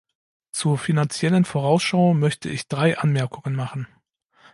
Zur 0.51 0.79
Finanziellen 0.79 1.45
Vorausschau 1.45 2.15
möchte 2.15 2.49
ich 2.49 2.67
drei 2.67 2.97
Anmerkungen 2.97 3.55
machen. 3.55 3.87